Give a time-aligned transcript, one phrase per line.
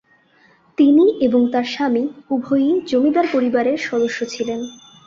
[0.77, 2.03] তিনি এবং তাঁর স্বামী
[2.29, 4.59] উভয়েই জমিদার পরিবারের সদস্য ছিলেন।